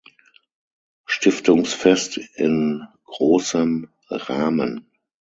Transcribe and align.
Stiftungsfest 1.05 2.17
in 2.17 2.87
großem 3.05 3.91
Rahmen. 4.09 4.89